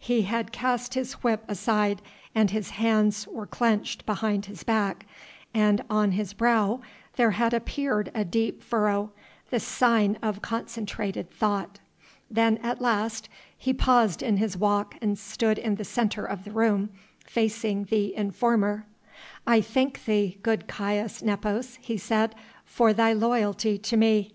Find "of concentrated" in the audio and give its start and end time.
10.20-11.30